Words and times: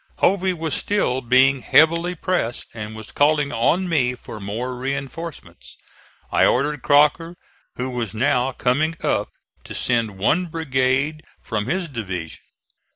Hovey 0.17 0.51
was 0.53 0.73
still 0.73 1.21
being 1.21 1.61
heavily 1.61 2.15
pressed, 2.15 2.69
and 2.73 2.95
was 2.95 3.11
calling 3.11 3.51
on 3.53 3.87
me 3.87 4.15
for 4.15 4.39
more 4.39 4.75
reinforcements. 4.75 5.77
I 6.31 6.43
ordered 6.43 6.81
Crocker, 6.81 7.35
who 7.75 7.87
was 7.91 8.15
now 8.15 8.51
coming 8.51 8.95
up, 9.03 9.29
to 9.63 9.75
send 9.75 10.17
one 10.17 10.47
brigade 10.47 11.21
from 11.43 11.67
his 11.67 11.87
division. 11.87 12.39